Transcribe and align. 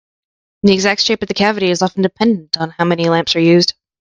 The 0.63 0.73
exact 0.73 1.01
shape 1.03 1.21
of 1.21 1.27
the 1.27 1.35
cavity 1.35 1.69
is 1.69 1.83
often 1.83 2.01
dependent 2.01 2.57
on 2.57 2.71
how 2.71 2.85
many 2.85 3.07
lamps 3.07 3.35
are 3.35 3.39
used. 3.39 3.75